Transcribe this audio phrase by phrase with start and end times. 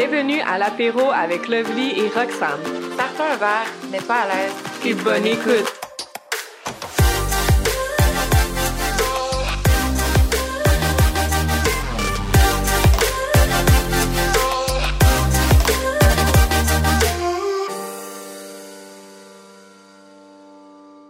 [0.00, 2.62] Bienvenue à l'apéro avec Lovely et Roxane.
[2.96, 4.54] Partons un verre, mais pas à l'aise.
[4.86, 5.66] Et bonne écoute.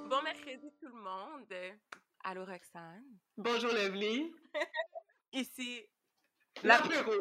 [0.08, 1.76] Bon mercredi tout le monde.
[2.24, 3.04] Allô Roxane.
[3.36, 4.32] Bonjour Lovely.
[5.34, 5.82] Ici,
[6.64, 7.12] L'apéro.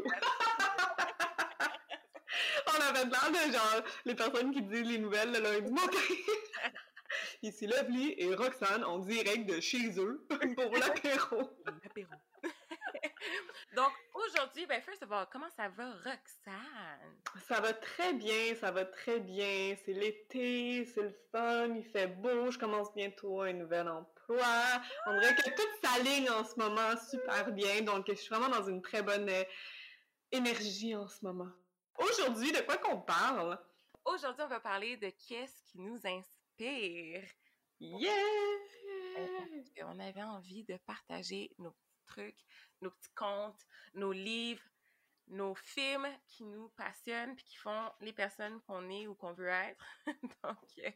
[2.77, 5.97] On avait l'air de genre les personnes qui disent les nouvelles le lundi matin.
[7.41, 11.49] Ici Lovely et Roxane en direct de chez eux pour l'apéro.
[11.65, 12.11] l'apéro.
[13.75, 17.15] Donc aujourd'hui, ben first of all, comment ça va Roxane?
[17.47, 19.75] Ça va très bien, ça va très bien.
[19.85, 24.45] C'est l'été, c'est le fun, il fait beau, je commence bientôt un nouvel emploi.
[25.05, 28.67] On dirait que tout s'aligne en ce moment super bien, donc je suis vraiment dans
[28.67, 29.43] une très bonne euh,
[30.31, 31.49] énergie en ce moment.
[31.97, 33.59] Aujourd'hui, de quoi qu'on parle?
[34.05, 37.23] Aujourd'hui, on va parler de qu'est-ce qui nous inspire.
[37.79, 38.11] Yeah!
[39.79, 42.45] Qu'on avait envie de partager nos petits trucs,
[42.81, 44.63] nos petits contes, nos livres,
[45.27, 49.47] nos films qui nous passionnent puis qui font les personnes qu'on est ou qu'on veut
[49.47, 49.85] être.
[50.43, 50.93] Donc,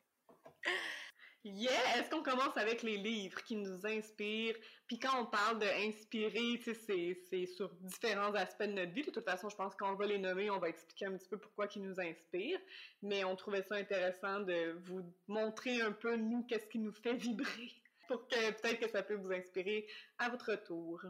[1.43, 1.97] Yeah!
[1.97, 4.55] Est-ce qu'on commence avec les livres qui nous inspirent?
[4.87, 9.01] Puis quand on parle d'inspirer, tu sais, c'est- sur différents aspects de notre vie.
[9.01, 11.37] De toute façon, je pense qu'on va les nommer, on va expliquer un petit peu
[11.39, 12.59] pourquoi ils nous inspirent.
[13.01, 17.15] Mais on trouvait ça intéressant de vous montrer un peu, nous, qu'est-ce qui nous fait
[17.15, 17.71] vibrer.
[18.07, 19.87] Pour que peut-être que ça peut vous inspirer
[20.19, 21.01] à votre tour.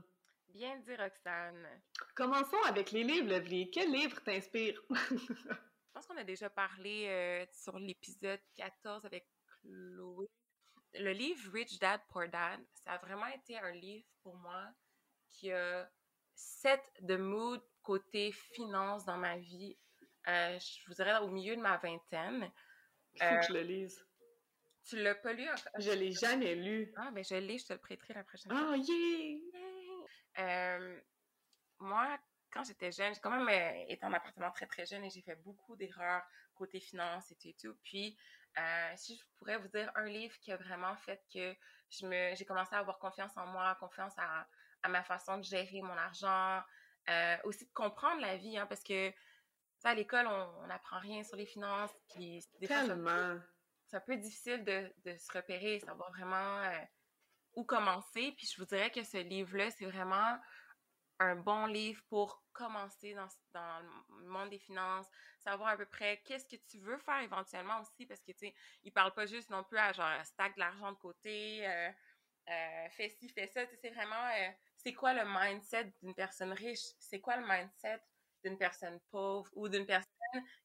[0.49, 1.67] bien dit, Roxane.
[2.15, 3.69] Commençons avec les livres, Lovely.
[3.71, 4.81] Quel livre t'inspire?
[5.09, 9.25] Je pense qu'on a déjà parlé euh, sur l'épisode 14 avec
[9.61, 10.27] Chloé.
[10.93, 14.67] Le livre Rich Dad Poor Dad, ça a vraiment été un livre pour moi
[15.29, 15.89] qui a
[16.35, 19.77] set de mood côté finance dans ma vie.
[20.27, 22.51] Euh, je vous dirais au milieu de ma vingtaine.
[23.13, 24.05] Il faut que je le lise.
[24.85, 25.79] Tu l'as pas lu encore?
[25.79, 26.91] Je l'ai jamais lu.
[26.97, 28.71] Ah, ben je l'ai, je te le prêterai la prochaine fois.
[28.71, 29.39] Oh, yeah!
[30.39, 31.01] Euh,
[31.79, 32.17] moi,
[32.61, 35.21] quand j'étais jeune, j'ai quand même euh, été en appartement très très jeune et j'ai
[35.21, 36.21] fait beaucoup d'erreurs
[36.53, 37.75] côté finance et tout et tout.
[37.83, 38.15] Puis,
[38.57, 41.55] euh, si je pourrais vous dire un livre qui a vraiment fait que
[41.89, 44.47] je me, j'ai commencé à avoir confiance en moi, confiance à,
[44.83, 46.61] à ma façon de gérer mon argent,
[47.09, 49.11] euh, aussi de comprendre la vie, hein, parce que
[49.83, 51.91] à l'école, on n'apprend rien sur les finances.
[52.13, 53.39] Puis, des Tellement.
[53.87, 56.61] c'est un peu difficile de, de se repérer, savoir vraiment
[57.55, 58.35] où commencer.
[58.37, 60.37] Puis je vous dirais que ce livre-là, c'est vraiment
[61.21, 63.81] un bon livre pour commencer dans, dans
[64.19, 65.07] le monde des finances,
[65.39, 68.55] savoir à peu près qu'est-ce que tu veux faire éventuellement aussi, parce que, tu sais,
[68.83, 71.91] il parle pas juste non plus à genre stack de l'argent de côté, euh,
[72.49, 76.93] euh, fais ci, fais ça, c'est vraiment, euh, c'est quoi le mindset d'une personne riche,
[76.99, 78.01] c'est quoi le mindset
[78.43, 80.07] d'une personne pauvre ou d'une personne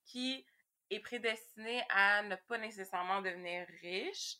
[0.05, 0.47] qui
[0.91, 4.39] est prédestinée à ne pas nécessairement devenir riche?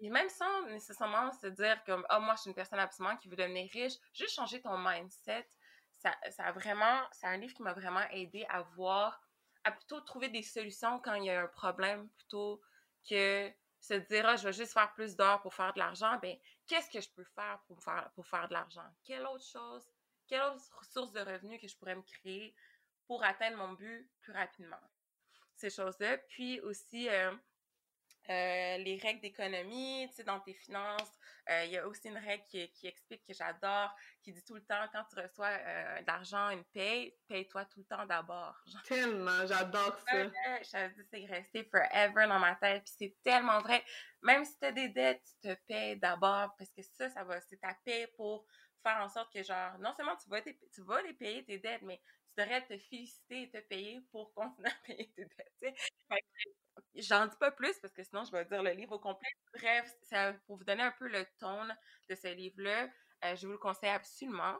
[0.00, 3.28] Et même sans nécessairement se dire comme «Ah, moi, je suis une personne absolument qui
[3.28, 5.48] veut devenir riche», juste changer ton mindset,
[5.96, 7.02] ça, ça vraiment...
[7.12, 9.20] C'est un livre qui m'a vraiment aidé à voir,
[9.64, 12.60] à plutôt trouver des solutions quand il y a un problème, plutôt
[13.08, 13.50] que
[13.80, 16.36] se dire «Ah, je vais juste faire plus d'heures pour faire de l'argent», ben
[16.68, 18.86] qu'est-ce que je peux faire pour faire, pour faire de l'argent?
[19.04, 19.84] Quelle autre chose,
[20.28, 22.54] quelle autre source de revenus que je pourrais me créer
[23.06, 24.80] pour atteindre mon but plus rapidement?
[25.54, 26.18] Ces choses-là.
[26.28, 27.34] Puis aussi, euh,
[28.30, 31.12] euh, les règles d'économie, tu sais, dans tes finances.
[31.50, 34.54] Euh, Il y a aussi une règle qui, qui explique que j'adore, qui dit tout
[34.54, 38.54] le temps, quand tu reçois euh, de l'argent, une paye, paye-toi tout le temps d'abord.
[38.84, 40.24] Tellement, j'adore ça.
[40.24, 43.82] je dis, c'est resté forever dans ma tête, puis c'est tellement vrai.
[44.22, 47.40] Même si tu as des dettes, tu te payes d'abord, parce que ça, ça va,
[47.40, 48.46] c'est ta paie pour
[48.82, 51.82] faire en sorte que, genre, non seulement tu vas, tu vas les payer tes dettes,
[51.82, 52.00] mais
[52.34, 55.74] tu devrais te féliciter et te payer pour continuer à payer tes dettes,
[56.98, 59.28] J'en dis pas plus parce que sinon je vais dire le livre au complet.
[59.54, 61.64] Bref, ça, pour vous donner un peu le ton
[62.08, 62.88] de ce livre-là,
[63.24, 64.58] euh, je vous le conseille absolument.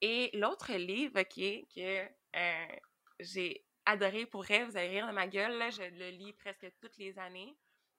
[0.00, 2.76] Et l'autre livre est que euh,
[3.20, 6.70] j'ai adoré pour vrai, vous allez rire de ma gueule, là, je le lis presque
[6.80, 7.56] toutes les années.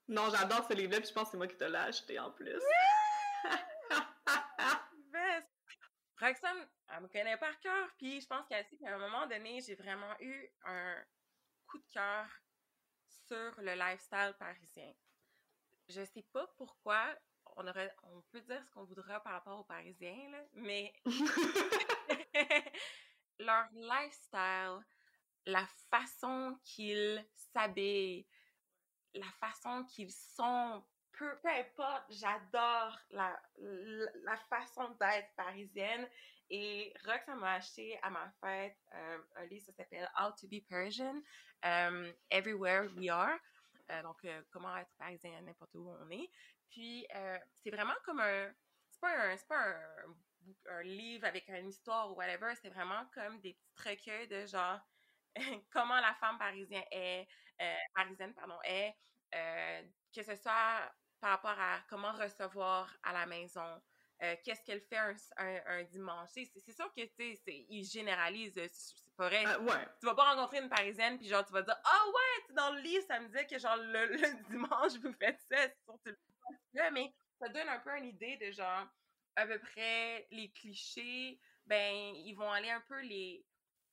[0.08, 2.32] Non, j'adore ce livre-là, puis je pense que c'est moi qui te l'ai acheté en
[2.32, 2.62] plus.
[6.20, 10.14] Roxane, elle me connaît par cœur, puis je pense qu'à un moment donné, j'ai vraiment
[10.20, 10.96] eu un
[11.66, 12.28] coup de cœur
[13.28, 14.94] sur le lifestyle parisien.
[15.88, 17.16] Je sais pas pourquoi,
[17.56, 20.94] on, aurait, on peut dire ce qu'on voudra par rapport aux Parisiens, là, mais
[23.40, 24.86] leur lifestyle,
[25.46, 28.28] la façon qu'ils s'habillent,
[29.14, 30.84] la façon qu'ils sont
[31.20, 36.08] peu, peu importe, j'adore la, la, façon d'être parisienne.
[36.50, 40.66] Et Rox, m'a acheté à ma fête euh, un livre, ça s'appelle How to be
[40.68, 41.22] Persian,
[41.64, 43.38] um, Everywhere We Are.
[43.92, 46.30] Euh, donc, euh, comment être parisien n'importe où on est.
[46.70, 47.08] Puis,
[47.56, 48.52] c'est vraiment comme un.
[48.92, 49.36] C'est pas un.
[49.48, 50.16] Pas un,
[50.70, 54.80] un, livre avec une histoire ou whatever, c'est vraiment comme des petits recueils de genre
[55.72, 57.28] comment la femme parisienne est,
[57.94, 58.96] parisienne, pardon, est,
[59.32, 63.82] que ce soit par rapport à comment recevoir à la maison,
[64.22, 66.30] euh, qu'est-ce qu'elle fait un, un, dimanche.
[66.34, 69.44] C'est sûr que, tu sais, ils généralisent, c'est pas vrai.
[69.46, 69.88] Ah, ouais.
[70.00, 72.82] Tu vas pas rencontrer une Parisienne, puis genre, tu vas dire «Ah ouais, dans le
[72.82, 74.08] livre, ça me dit que genre, le,
[74.50, 75.58] dimanche, vous faites ça.»
[76.74, 78.88] C'est mais ça donne un peu une idée de genre,
[79.36, 83.46] à peu près, les clichés, ben, ils vont aller un peu les,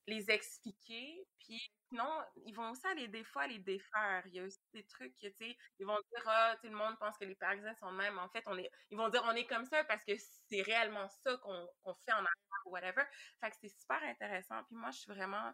[0.06, 4.22] les expliquer, puis sinon, ils vont aussi aller des fois les défaire.
[4.26, 6.96] Il y a aussi des trucs tu sais, ils vont dire, ah, tout le monde
[6.98, 8.18] pense que les Parisiens sont de même.
[8.18, 10.12] En fait, on est, ils vont dire, on est comme ça parce que
[10.48, 13.04] c'est réellement ça qu'on fait en arrière ou whatever.
[13.40, 14.62] Fait que c'est super intéressant.
[14.64, 15.52] Puis moi, je suis vraiment,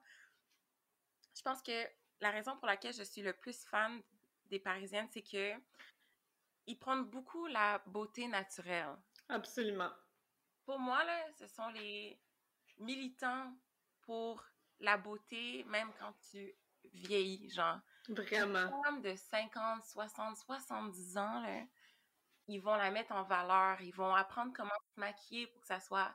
[1.36, 1.86] je pense que
[2.20, 4.02] la raison pour laquelle je suis le plus fan
[4.46, 5.54] des Parisiennes, c'est que
[6.66, 8.96] ils prennent beaucoup la beauté naturelle.
[9.28, 9.90] Absolument.
[10.64, 12.20] Pour moi, là, ce sont les
[12.78, 13.52] militants
[14.12, 14.44] pour
[14.80, 16.54] la beauté, même quand tu
[16.92, 17.78] vieillis, genre.
[18.10, 18.64] Vraiment.
[18.64, 21.62] Les femmes de 50, 60, 70 ans, là,
[22.46, 23.80] ils vont la mettre en valeur.
[23.80, 26.14] Ils vont apprendre comment se maquiller pour que ça soit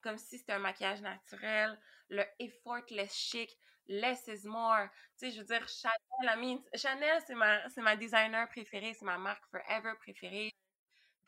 [0.00, 1.78] comme si c'était un maquillage naturel.
[2.08, 3.50] Le effortless chic,
[3.88, 4.88] less is more.
[5.18, 9.18] Tu sais, je veux dire, Chanel, Chanel, c'est ma, c'est ma designer préférée, c'est ma
[9.18, 10.57] marque forever préférée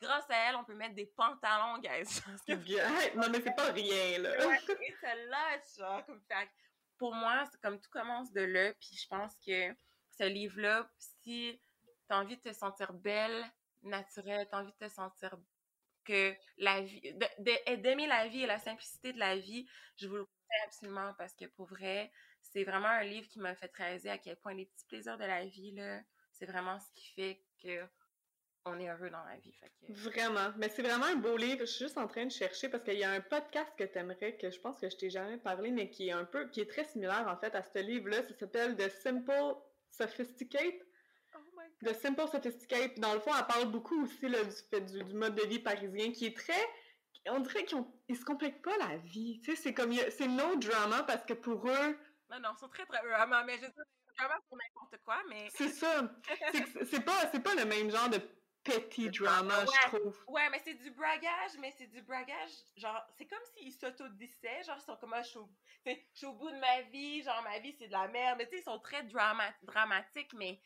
[0.01, 2.21] grâce à elle, on peut mettre des pantalons, guys.
[3.15, 4.47] non, mais c'est pas rien, là.
[4.47, 4.59] ouais,
[5.77, 6.49] genre, comme fait.
[6.97, 9.73] Pour moi, c'est comme tout commence de là, puis je pense que
[10.17, 11.59] ce livre-là, si
[12.07, 13.43] t'as envie de te sentir belle,
[13.83, 15.35] naturelle, t'as envie de te sentir
[16.03, 17.01] que la vie,
[17.39, 21.33] d'aimer la vie et la simplicité de la vie, je vous le conseille absolument parce
[21.33, 22.11] que pour vrai,
[22.41, 25.25] c'est vraiment un livre qui m'a fait réaliser à quel point les petits plaisirs de
[25.25, 26.01] la vie, là,
[26.31, 27.87] c'est vraiment ce qui fait que
[28.65, 29.53] on est heureux dans la vie.
[29.89, 30.53] Vraiment.
[30.57, 31.61] Mais c'est vraiment un beau livre.
[31.61, 33.97] Je suis juste en train de chercher parce qu'il y a un podcast que tu
[33.97, 36.61] aimerais, que je pense que je t'ai jamais parlé, mais qui est un peu, qui
[36.61, 38.23] est très similaire en fait à ce livre-là.
[38.23, 39.55] Ça s'appelle The Simple
[39.89, 40.81] Sophisticate.
[41.35, 41.93] Oh my God.
[41.93, 42.99] The Simple Sophisticate.
[42.99, 46.11] Dans le fond, elle parle beaucoup aussi là, du fait du, mode de vie parisien
[46.11, 46.67] qui est très.
[47.27, 49.41] On dirait qu'ils ne se compliquent pas la vie.
[49.43, 49.93] Tu sais, c'est comme.
[49.93, 51.97] C'est no drama parce que pour eux.
[52.29, 53.83] Non, non, ils sont très, très drama, mais je sais
[54.47, 55.47] pour n'importe quoi, mais.
[55.55, 56.11] C'est ça.
[56.85, 58.19] c'est pas, pas le même genre de
[58.63, 60.23] petit drama, je trouve.
[60.27, 64.77] Ouais, mais c'est du bragage, mais c'est du bragage, genre, c'est comme s'ils s'autodissaient, genre,
[64.77, 67.87] ils sont comme, ah, je suis au, bout de ma vie, genre, ma vie, c'est
[67.87, 70.59] de la merde, mais tu sais, ils sont très drama dramatiques, mais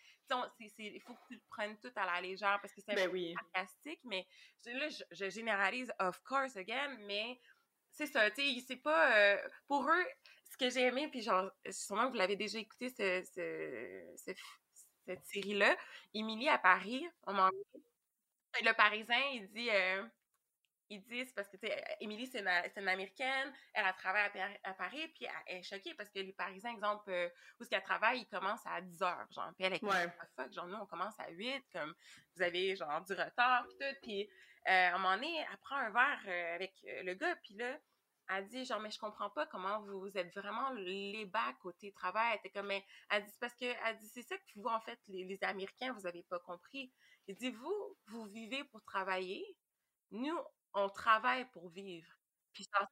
[0.60, 3.34] il faut que tu le prennes tout à la légère, parce que c'est ben oui.
[3.40, 4.28] fantastique, mais
[4.66, 7.40] là, je, généralise, of course, again, mais
[7.92, 10.06] c'est ça, tu sais, c'est pas, euh, pour eux,
[10.52, 13.24] ce que j'ai aimé, puis genre, sûrement que vous l'avez déjà écouté, ce,
[14.18, 14.32] ce,
[15.06, 15.76] cette série-là.
[16.14, 17.50] Émilie à Paris, on m'en
[18.64, 20.04] Le Parisien, il dit, euh,
[20.90, 24.30] il dit, c'est parce que, tu sais, Émilie, c'est une, Américaine, elle a travaillé
[24.64, 27.30] à, Paris, puis elle, est choquée parce que les Parisiens, exemple, euh,
[27.60, 30.26] où ce qu'elle travaille, ils commencent à 10 heures, genre, puis elle est comme, ah,
[30.36, 31.94] fuck, genre, nous, on commence à 8, comme,
[32.36, 34.30] vous avez, genre, du retard, puis tout, puis
[34.68, 37.78] euh, à un moment donné, elle prend un verre avec le gars, puis là,
[38.30, 42.34] elle dit genre mais je comprends pas comment vous êtes vraiment les bas côté travail
[42.34, 44.80] elle était comme mais elle dit parce que elle dit c'est ça que vous en
[44.82, 46.92] fait les, Américains vous avez pas compris.
[47.28, 49.46] Elle dit vous vous vivez pour travailler.
[50.12, 50.38] Nous
[50.74, 52.10] on travaille pour vivre.
[52.54, 52.88] Puis ça va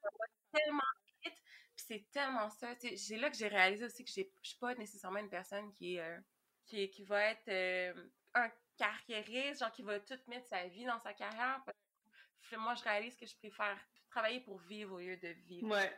[0.52, 0.82] tellement
[1.24, 1.36] vite
[1.76, 2.76] puis c'est tellement ça.
[2.80, 6.20] C'est là que j'ai réalisé aussi que je suis pas nécessairement une personne qui euh,
[6.66, 11.00] qui, qui va être euh, un carriériste genre qui va tout mettre sa vie dans
[11.00, 11.62] sa carrière
[12.58, 13.78] moi je réalise que je préfère
[14.10, 15.92] travailler pour vivre au lieu de vivre ouais.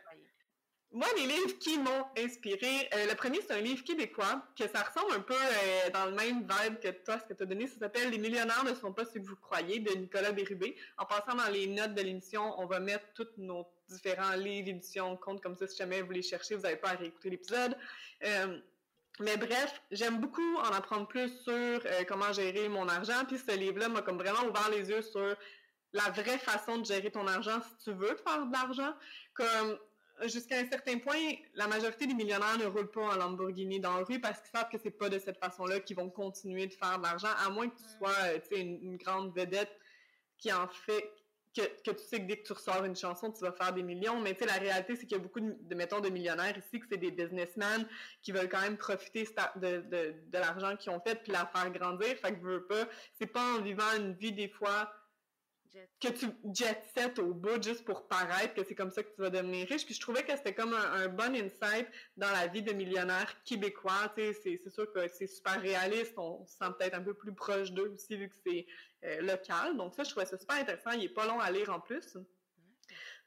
[0.92, 4.82] Moi, les livres qui m'ont inspiré, euh, le premier, c'est un livre québécois, que ça
[4.82, 7.66] ressemble un peu euh, dans le même vibe que toi, ce que tu as donné.
[7.66, 10.76] Ça s'appelle Les millionnaires ne sont pas ce que vous croyez, de Nicolas Bérubé.
[10.96, 15.16] En passant dans les notes de l'émission, on va mettre tous nos différents livres, éditions,
[15.16, 17.76] compte comme ça, si jamais vous les cherchez, vous n'avez pas à réécouter l'épisode.
[18.24, 18.58] Euh,
[19.18, 23.24] mais bref, j'aime beaucoup en apprendre plus sur comment gérer mon argent.
[23.26, 25.36] Puis ce livre-là m'a comme vraiment ouvert les yeux sur
[25.96, 28.94] la vraie façon de gérer ton argent si tu veux faire de l'argent.
[29.34, 29.78] Comme
[30.24, 31.18] jusqu'à un certain point,
[31.54, 34.68] la majorité des millionnaires ne roulent pas en Lamborghini dans la rue parce qu'ils savent
[34.70, 37.68] que c'est pas de cette façon-là qu'ils vont continuer de faire de l'argent, à moins
[37.68, 38.14] que tu sois
[38.52, 39.72] une, une, grande vedette
[40.38, 41.10] qui en fait
[41.54, 43.82] que, que, tu sais que dès que tu ressors une chanson, tu vas faire des
[43.82, 44.20] millions.
[44.20, 46.78] Mais tu sais, la réalité, c'est qu'il y a beaucoup de, mettons, de millionnaires ici,
[46.78, 47.86] que c'est des businessmen
[48.20, 49.26] qui veulent quand même profiter
[49.56, 52.14] de, de, de l'argent qu'ils ont fait puis la faire grandir.
[52.18, 52.86] Fait que veux pas.
[53.18, 54.92] C'est pas en vivant une vie, des fois,
[56.00, 59.30] que tu jet au bout juste pour paraître que c'est comme ça que tu vas
[59.30, 59.84] devenir riche.
[59.84, 64.12] Puis je trouvais que c'était comme un, bon insight dans la vie de millionnaire québécois.
[64.16, 66.14] Sais, c'est sûr que c'est super réaliste.
[66.16, 68.66] On se sent peut-être un peu plus proche d'eux aussi vu que c'est
[69.04, 69.76] euh, local.
[69.76, 70.90] Donc ça, je trouvais ça super intéressant.
[70.92, 72.16] Il est pas long à lire en plus.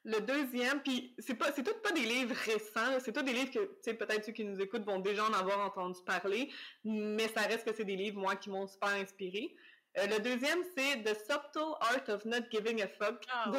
[0.05, 3.51] Le deuxième, puis c'est pas, c'est tout pas des livres récents, c'est tout des livres
[3.51, 6.49] que, tu sais, peut-être ceux qui nous écoutent vont déjà en avoir entendu parler,
[6.85, 9.53] mais ça reste que c'est des livres, moi, qui m'ont super inspiré.
[9.97, 13.51] Euh, le deuxième, c'est The Subtle Art of Not Giving a Fuck ah,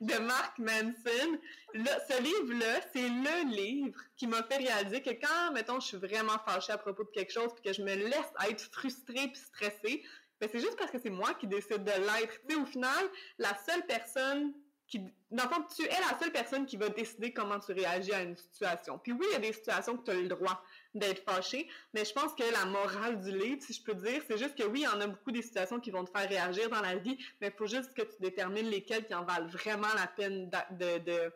[0.00, 1.38] de, Mark Manson.
[1.74, 6.38] ce livre-là, c'est le livre qui m'a fait réaliser que quand, mettons, je suis vraiment
[6.44, 10.02] fâchée à propos de quelque chose puis que je me laisse être frustrée puis stressée,
[10.40, 12.40] ben c'est juste parce que c'est moi qui décide de l'être.
[12.48, 13.06] Tu sais, au final,
[13.38, 14.52] la seule personne
[14.88, 15.00] qui,
[15.30, 18.22] dans le fond, tu es la seule personne qui va décider comment tu réagis à
[18.22, 18.98] une situation.
[18.98, 20.62] Puis oui, il y a des situations que tu as le droit
[20.98, 24.38] d'être fâché, mais je pense que la morale du livre, si je peux dire, c'est
[24.38, 26.68] juste que oui, il y en a beaucoup des situations qui vont te faire réagir
[26.70, 29.92] dans la vie, mais il faut juste que tu détermines lesquelles qui en valent vraiment
[29.94, 31.32] la peine de,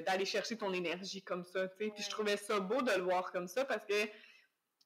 [0.00, 1.90] d'aller chercher ton énergie comme ça, tu sais.
[1.94, 3.94] Puis je trouvais ça beau de le voir comme ça parce que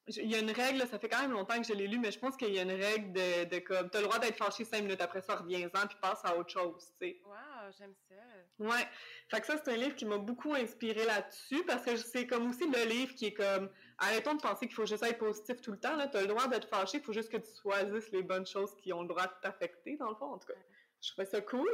[0.07, 2.11] il y a une règle, ça fait quand même longtemps que je l'ai lu, mais
[2.11, 4.65] je pense qu'il y a une règle de, de comme, t'as le droit d'être fâché
[4.65, 7.21] cinq minutes après ça, reviens-en, puis passe à autre chose, tu sais.
[7.25, 8.15] Wow, j'aime ça.
[8.59, 8.85] Ouais.
[9.29, 12.49] Fait que ça, c'est un livre qui m'a beaucoup inspiré là-dessus, parce que c'est comme
[12.49, 15.71] aussi le livre qui est comme, arrêtons de penser qu'il faut juste être positif tout
[15.71, 16.07] le temps, là.
[16.07, 18.91] T'as le droit d'être fâché, il faut juste que tu choisisses les bonnes choses qui
[18.91, 20.59] ont le droit de t'affecter, dans le fond, en tout cas.
[21.01, 21.69] Je trouvais ça cool.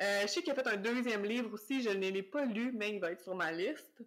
[0.00, 2.72] Euh, je sais qu'il a fait un deuxième livre aussi, je ne l'ai pas lu,
[2.72, 4.02] mais il va être sur ma liste.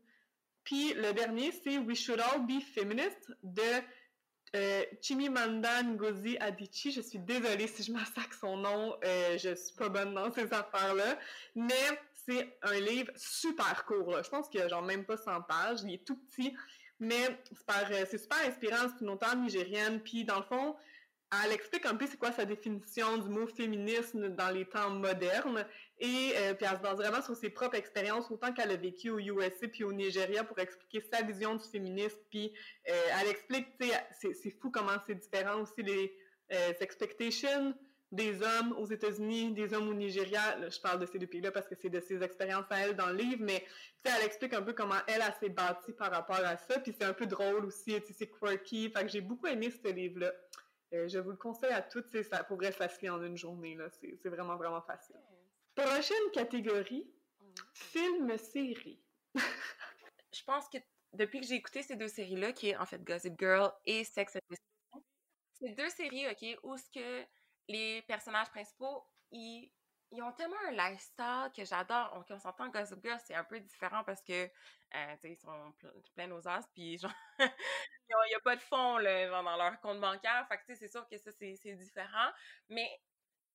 [0.70, 3.62] Puis le dernier, c'est We Should All Be Feminist de
[4.56, 6.92] euh, Chimamanda Ngozi Adichie.
[6.92, 10.44] Je suis désolée si je massacre son nom, euh, je suis pas bonne dans ces
[10.54, 11.18] affaires-là,
[11.56, 11.74] mais
[12.14, 14.22] c'est un livre super court.
[14.24, 16.56] Je pense qu'il a genre même pas 100 pages, il est tout petit,
[17.00, 17.42] mais
[18.08, 18.90] c'est super inspirant.
[18.94, 20.76] C'est une auteure nigérienne, puis dans le fond,
[21.44, 25.66] elle explique un peu c'est quoi sa définition du mot féminisme dans les temps modernes
[26.00, 29.10] et euh, puis elle se base vraiment sur ses propres expériences autant qu'elle a vécu
[29.10, 32.54] au USA puis au Nigeria pour expliquer sa vision du féminisme puis
[32.88, 36.18] euh, elle explique tu sais c'est fou comment c'est différent aussi les
[36.54, 37.76] euh, expectations
[38.12, 40.42] des hommes aux États-Unis, des hommes au Nigeria.
[40.68, 43.08] je parle de ces deux pays-là parce que c'est de ses expériences à elle dans
[43.08, 43.64] le livre, mais
[44.04, 46.80] elle explique un peu comment elle, a s'est bâtie par rapport à ça.
[46.80, 48.90] Puis c'est un peu drôle aussi, c'est quirky.
[48.90, 50.32] Fait j'ai beaucoup aimé ce livre-là.
[50.92, 53.78] Je vous le conseille à toutes, ça pourrait se en une journée.
[54.02, 55.18] C'est vraiment, vraiment facile.
[55.80, 57.10] Prochaine catégorie,
[57.74, 59.02] film-série.
[60.34, 60.78] je pense que
[61.14, 64.36] depuis que j'ai écouté ces deux séries-là, qui est en fait Gossip Girl et Sex
[64.36, 64.56] and
[65.54, 67.26] c'est deux séries, OK, où ce que
[67.70, 69.72] les personnages principaux, ils,
[70.12, 72.12] ils ont tellement un lifestyle que j'adore.
[72.14, 74.50] On, on s'entend Gossip Girl, c'est un peu différent parce que,
[74.96, 75.74] euh, ils sont
[76.14, 80.02] pleins aux as, puis genre, il n'y a pas de fonds, là, dans leur compte
[80.02, 80.46] bancaire.
[80.50, 82.32] Fait que, c'est sûr que ça, c'est différent.
[82.68, 82.90] Mais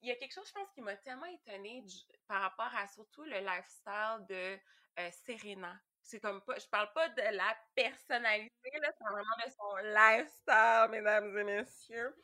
[0.02, 1.84] il y a quelque chose, je pense, qui m'a tellement étonnée
[2.26, 4.58] par rapport à surtout le lifestyle de
[4.98, 5.80] euh, Serena.
[6.02, 10.88] C'est comme pas, je parle pas de la personnalité, là, c'est vraiment de son lifestyle,
[10.90, 12.14] mesdames et messieurs.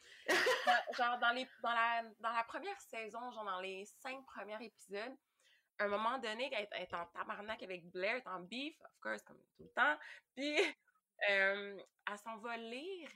[0.99, 5.17] genre, dans, les, dans, la, dans la première saison, genre dans les cinq premiers épisodes,
[5.79, 9.01] à un moment donné, elle est en tabarnak avec Blair, elle est en beef, of
[9.01, 9.99] course, comme tout le temps.
[10.37, 10.61] Puis,
[11.29, 13.09] elle s'en va lire,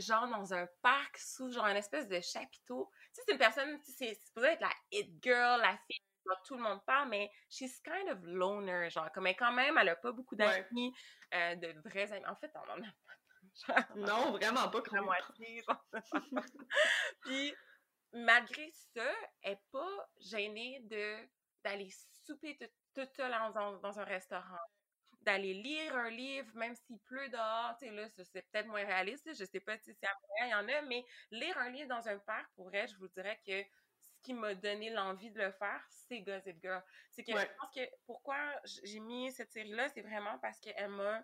[0.00, 2.90] genre dans un parc sous genre une espèce de chapiteau.
[2.92, 6.56] Tu sais, c'est une personne, c'est supposé être la hit girl, la fille dont tout
[6.56, 9.96] le monde parle, mais she's kind of loner, genre, comme elle, quand même, elle a
[9.96, 10.94] pas beaucoup d'amis,
[11.34, 12.26] euh, de vrais amis.
[12.26, 12.86] En fait, on en a
[13.66, 13.86] pas.
[13.94, 15.62] non, vraiment pas comme moitié.
[17.22, 17.54] Puis,
[18.12, 21.16] malgré ça, elle est pas gênée de
[21.62, 21.88] d'aller
[22.26, 22.58] souper
[22.94, 24.58] toute seule dans, dans un restaurant
[25.24, 29.28] d'aller lire un livre, même s'il pleut dehors, tu sais, là, c'est peut-être moins réaliste,
[29.34, 30.08] je sais pas si c'est
[30.42, 33.08] il y en a, mais lire un livre dans un parc, pour elle, je vous
[33.08, 36.82] dirais que ce qui m'a donné l'envie de le faire, c'est Gossip Girl.
[37.10, 41.22] C'est que je pense que pourquoi j'ai mis cette série-là, c'est vraiment parce qu'elle m'a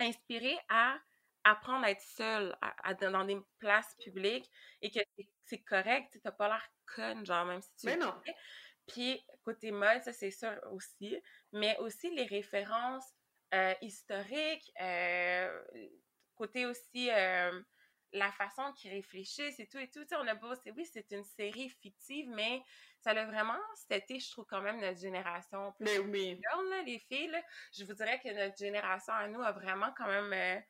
[0.00, 0.98] inspirée à
[1.44, 2.56] apprendre à être seule
[3.00, 4.50] dans des places publiques
[4.82, 4.98] et que
[5.44, 7.86] c'est correct, tu n'as pas l'air conne, genre, même si tu...
[7.86, 8.14] Mais non!
[8.86, 11.20] Puis, côté mode, ça c'est sûr aussi,
[11.52, 13.12] mais aussi les références
[13.54, 15.62] euh, historiques, euh,
[16.34, 17.60] côté aussi euh,
[18.12, 20.04] la façon qu'ils réfléchissent et tout et tout.
[20.12, 22.62] On a beau, oui, c'est une série fictive, mais
[23.00, 25.74] ça a vraiment, c'était, je trouve, quand même notre génération.
[25.80, 26.40] Mais oui.
[26.84, 27.40] les filles,
[27.72, 30.62] je vous dirais que notre génération à nous a vraiment quand même.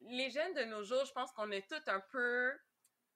[0.00, 2.52] les jeunes de nos jours, je pense qu'on est toutes un peu.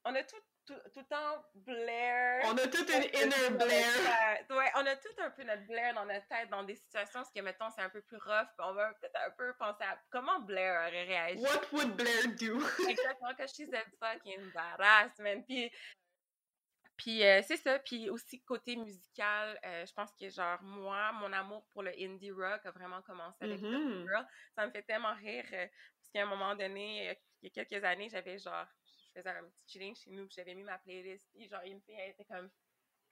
[0.05, 2.43] On a toutes tout, tout, le temps Blair.
[2.45, 4.47] On a toute une inner Blair.
[4.51, 7.41] Ouais, on a tout un peu notre Blair dans notre tête, dans des situations, que,
[7.41, 10.89] mettons, c'est un peu plus rough, on va peut-être un peu penser à comment Blair
[10.89, 11.43] aurait réagi.
[11.43, 12.61] What would Blair do?
[12.89, 15.45] Exactement, que she's a fucking badass, man.
[15.45, 15.71] Puis,
[16.97, 17.79] puis euh, c'est ça.
[17.79, 22.31] Puis aussi, côté musical, euh, je pense que, genre, moi, mon amour pour le indie
[22.31, 24.27] rock a vraiment commencé avec mm Girl.
[24.55, 27.85] Ça me fait tellement rire, euh, parce qu'à un moment donné, il y a quelques
[27.85, 28.67] années, j'avais genre
[29.15, 31.81] je faisais un petit chilling chez nous, puis j'avais mis ma playlist, puis genre, une
[31.81, 32.51] fille, elle était comme,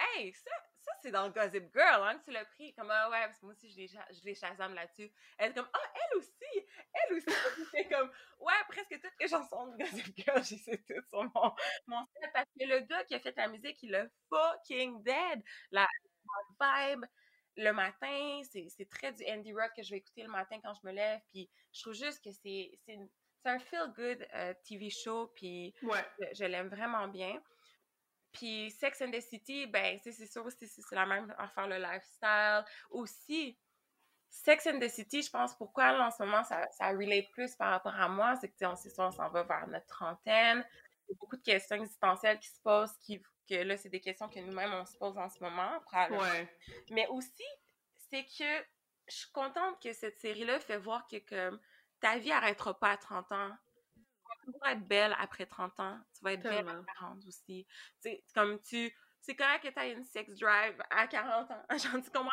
[0.00, 0.50] Hey, ça,
[0.80, 2.72] ça c'est dans Gossip Girl, hein, tu l'as pris.
[2.74, 5.10] Comme, ah ouais, parce que moi aussi, je les, chasame là-dessus.
[5.36, 7.26] Elle est comme, ah, elle aussi, elle aussi.
[7.72, 11.52] c'est comme, ouais, presque toutes les chansons de Gossip Girl, j'ai sais toutes sur mon,
[11.86, 12.30] mon set.
[12.32, 15.42] Parce que le gars qui a fait la musique, il est fucking dead.
[15.72, 15.86] La,
[16.60, 17.04] vibe,
[17.56, 20.86] le matin, c'est très du indie rock que je vais écouter le matin quand je
[20.86, 21.20] me lève.
[21.28, 22.78] Puis je trouve juste que c'est
[23.42, 25.74] c'est un feel-good euh, TV show, puis
[26.32, 27.40] je, l'aime vraiment bien.
[28.32, 32.64] Puis Sex and the City, ben, c'est sûr aussi, c'est la même affaire, le lifestyle.
[32.90, 33.58] Aussi,
[34.28, 37.70] Sex and the City, je pense pourquoi en ce moment ça, ça relate plus par
[37.70, 40.64] rapport à moi, c'est que on, on s'en va vers notre trentaine.
[41.08, 44.00] Il y a beaucoup de questions existentielles qui se posent, qui, que là, c'est des
[44.00, 45.82] questions que nous-mêmes on se pose en ce moment.
[46.90, 47.46] Mais aussi,
[48.10, 48.66] c'est que
[49.08, 51.58] je suis contente que cette série-là fait voir que comme
[52.00, 53.56] ta vie n'arrêtera pas à 30 ans.
[54.44, 55.98] Tu vas être belle après 30 ans.
[56.14, 57.66] Tu vas être belle à 40 aussi.
[57.98, 58.94] C'est comme tu.
[59.20, 61.64] C'est correct que tu aies une sex drive à 40 ans.
[61.70, 62.30] Genre, tu comprends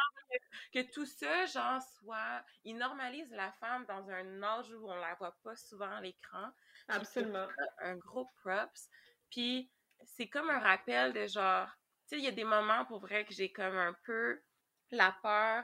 [0.71, 2.43] que, tout ça, genre, soit.
[2.63, 6.51] Il normalise la femme dans un âge où on la voit pas souvent à l'écran.
[6.87, 7.47] Absolument.
[7.79, 8.89] Un gros props.
[9.31, 9.71] Puis,
[10.03, 11.67] c'est comme un rappel de genre.
[12.07, 14.39] Tu sais, il y a des moments pour vrai que j'ai comme un peu
[14.91, 15.63] la peur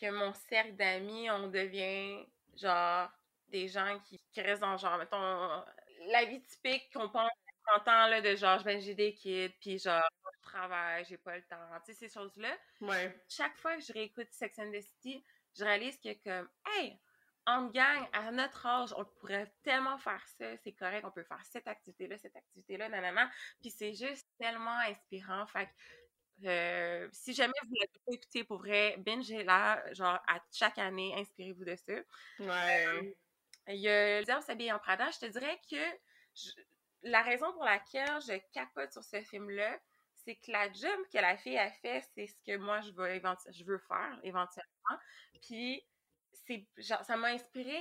[0.00, 2.26] que mon cercle d'amis, on devient
[2.56, 3.10] genre
[3.48, 5.64] des gens qui, qui, restent dans genre, mettons,
[6.08, 9.54] la vie typique qu'on pense à 30 ans, là, de genre, ben, j'ai des kids,
[9.60, 12.56] puis genre, je travaille, j'ai pas le temps, tu sais, ces choses-là.
[12.80, 13.16] Ouais.
[13.28, 15.24] Chaque fois que je réécoute Sex and the City,
[15.56, 16.98] je réalise que comme, hey,
[17.46, 21.44] en gang, à notre âge, on pourrait tellement faire ça, c'est correct, on peut faire
[21.44, 25.70] cette activité-là, cette activité-là, nanana, puis c'est juste tellement inspirant, fait que
[26.44, 31.14] euh, si jamais vous l'avez pas écouté pour vrai, binge là, genre à chaque année,
[31.16, 31.94] inspirez-vous de ça.
[32.40, 32.86] Ouais.
[32.86, 33.02] Euh,
[33.68, 35.10] il y a Les s'habiller en Prada.
[35.10, 35.76] Je te dirais que
[37.02, 39.78] la raison pour laquelle je capote sur ce film-là,
[40.14, 43.20] c'est que la job que la fille a fait, c'est ce que moi je veux,
[43.52, 44.98] je veux faire éventuellement.
[45.40, 45.82] Puis
[46.32, 47.80] c'est ça m'a inspiré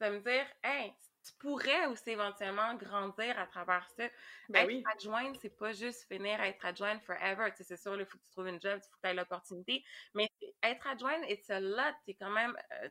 [0.00, 0.92] de me dire, hey,
[1.24, 4.08] tu pourrais aussi éventuellement grandir à travers ça.
[4.48, 4.82] Ben être oui.
[4.92, 7.50] adjointe, c'est pas juste finir à être adjointe forever.
[7.50, 9.08] Tu sais, c'est sûr, il faut que tu trouves une job, il faut que tu
[9.08, 9.84] aies l'opportunité.
[10.14, 10.28] Mais
[10.62, 11.94] être adjointe, it's a lot.
[12.04, 12.56] C'est quand même.
[12.82, 12.88] Euh,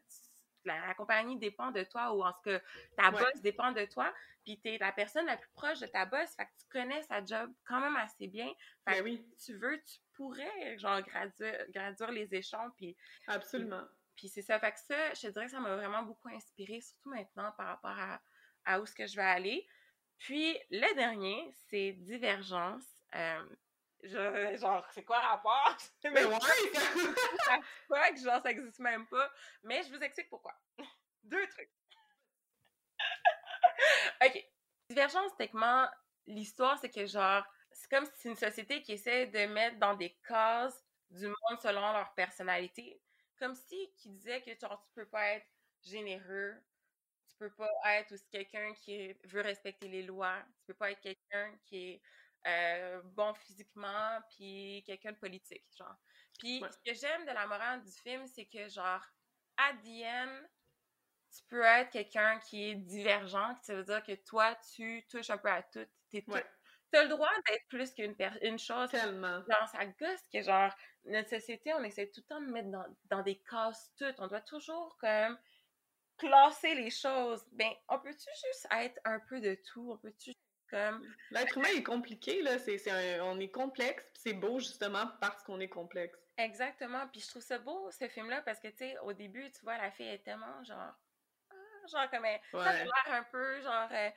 [0.66, 2.62] la, compagnie dépend de toi ou en ce que
[2.98, 6.06] ta boss dépend de toi, puis tu es la personne la plus proche de ta
[6.06, 8.48] boss, fait que tu connais sa job quand même assez bien.
[8.88, 9.26] Fait ben que oui.
[9.44, 12.96] tu veux, tu pourrais genre graduer, les échelons puis
[13.28, 13.84] Absolument.
[14.16, 16.80] Puis, c'est ça fait que ça, je te dirais que ça m'a vraiment beaucoup inspiré
[16.82, 18.22] surtout maintenant par rapport à,
[18.66, 19.68] à où est-ce que je vais aller.
[20.20, 22.86] Puis le dernier, c'est Divergence.
[23.16, 23.44] Euh,
[24.04, 25.78] genre, c'est quoi rapport?
[26.04, 26.38] Mais ouais!
[28.16, 29.32] que genre, ça existe même pas.
[29.64, 30.54] Mais je vous explique pourquoi.
[31.24, 31.72] Deux trucs.
[34.24, 34.46] OK.
[34.90, 35.88] Divergence, techniquement,
[36.28, 39.96] l'histoire, c'est que genre, c'est comme si c'est une société qui essaie de mettre dans
[39.96, 43.02] des cases du monde selon leur personnalité.
[43.38, 45.48] Comme si qui disait que genre, tu peux pas être
[45.84, 46.56] généreux,
[47.30, 51.02] tu peux pas être aussi quelqu'un qui veut respecter les lois, tu peux pas être
[51.02, 52.02] quelqu'un qui est
[52.48, 55.96] euh, bon physiquement, puis quelqu'un de politique, genre.
[56.40, 59.06] Puis ce que j'aime de la morale du film, c'est que, genre,
[59.58, 60.48] à the
[61.32, 65.38] tu peux être quelqu'un qui est divergent, ça veut dire que toi, tu touches un
[65.38, 65.86] peu à tout.
[66.10, 66.34] T'es tout.
[66.92, 68.90] T'as le droit d'être plus qu'une une chose.
[68.90, 69.42] Tellement.
[69.50, 70.74] Genre, ça gosse que, genre,
[71.06, 74.20] notre société, on essaie tout le temps de mettre dans, dans des cases toutes.
[74.20, 75.38] On doit toujours, comme,
[76.18, 77.46] classer les choses.
[77.54, 79.92] Ben, on peut-tu juste être un peu de tout?
[79.94, 80.34] On peut-tu
[81.32, 82.60] L'être humain est compliqué, là.
[82.60, 86.18] C'est, on est complexe, c'est beau justement parce qu'on est complexe.
[86.38, 87.08] Exactement.
[87.08, 89.78] Puis je trouve ça beau, ce film-là, parce que, tu sais, au début, tu vois,
[89.78, 90.94] la fille est tellement, genre...
[91.50, 94.10] Ah, genre, comme elle, a l'air un peu, genre, euh,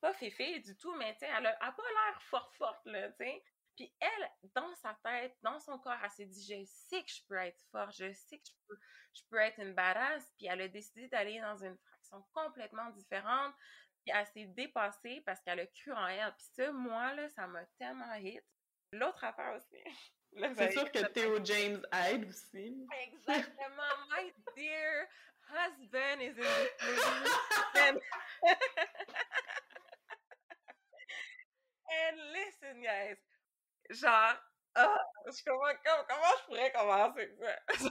[0.00, 3.24] pas féfé du tout, mais, tu sais, elle, a, pas l'air fort forte, là, tu
[3.24, 3.42] sais.
[3.76, 7.20] Puis elle, dans sa tête, dans son corps, elle s'est dit, je sais que je
[7.26, 8.78] peux être forte, je sais que je peux,
[9.14, 10.30] je peux être une badass.
[10.36, 13.54] Puis elle a décidé d'aller dans une fraction complètement différente.
[14.04, 16.34] Puis elle s'est dépassée parce qu'elle a cru en elle.
[16.36, 18.42] Puis ça, moi, là, ça m'a tellement hit.
[18.92, 19.82] L'autre affaire aussi.
[20.56, 22.86] C'est sûr que Theo James aide aussi.
[23.04, 23.92] Exactement.
[24.10, 25.08] My dear
[25.46, 26.44] husband is in
[26.80, 27.02] this.
[31.92, 33.18] And listen, guys.
[33.90, 34.36] Genre,
[34.78, 35.74] oh, je comment,
[36.08, 37.90] comment je pourrais commencer ça?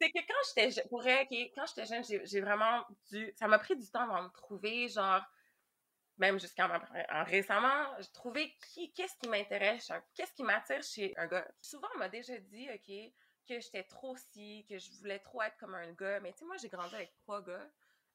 [0.00, 0.84] C'est que quand j'étais jeune,
[1.54, 5.22] quand j'étais jeune, j'ai vraiment dû, ça m'a pris du temps avant me trouver, genre,
[6.18, 6.66] même jusqu'à
[7.24, 11.46] récemment, j'ai trouvé qui, qu'est-ce qui m'intéresse, qu'est-ce qui m'attire chez un gars.
[11.60, 13.12] Souvent, on m'a déjà dit, OK,
[13.48, 16.44] que j'étais trop si, que je voulais trop être comme un gars, mais tu sais,
[16.44, 17.70] moi, j'ai grandi avec trois gars.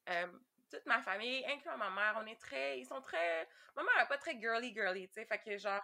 [0.10, 0.28] Euh,
[0.70, 4.08] toute ma famille, incluant ma mère, on est très, ils sont très, ma mère n'est
[4.08, 5.82] pas très girly girly, tu sais, fait que genre,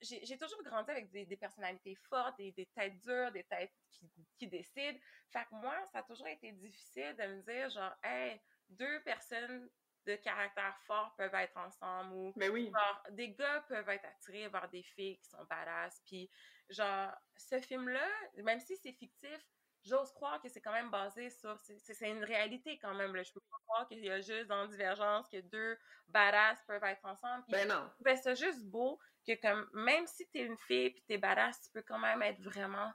[0.00, 4.46] j'ai toujours grandi avec des, personnalités fortes, des, des, têtes dures, des têtes qui, qui,
[4.46, 4.98] décident.
[5.30, 9.68] Fait que moi, ça a toujours été difficile de me dire, genre, hey, deux personnes
[10.06, 12.70] de caractère fort peuvent être ensemble ou Mais oui.
[12.72, 16.00] genre, des gars peuvent être attirés vers des filles qui sont badass.
[16.06, 16.30] Puis,
[16.68, 19.44] genre, ce film-là, même si c'est fictif,
[19.84, 21.58] j'ose croire que c'est quand même basé sur.
[21.60, 23.14] C'est une réalité quand même.
[23.14, 23.22] Là.
[23.22, 27.04] Je peux pas croire qu'il y a juste dans Divergence que deux badass peuvent être
[27.04, 27.44] ensemble.
[27.48, 27.90] ben non.
[28.00, 31.70] Ben, c'est juste beau que, comme, même si t'es une fille et t'es badass, tu
[31.70, 32.92] peux quand même être vraiment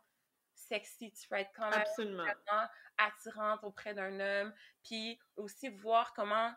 [0.54, 1.12] sexy.
[1.12, 2.68] Tu peux être quand même vraiment
[2.98, 4.54] attirante auprès d'un homme.
[4.84, 6.54] Puis aussi voir comment.